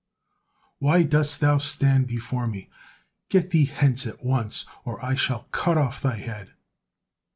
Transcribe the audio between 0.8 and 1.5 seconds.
dost